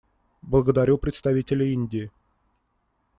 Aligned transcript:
Благодарю 0.41 0.97
представителя 0.97 1.63
Индии. 1.71 2.09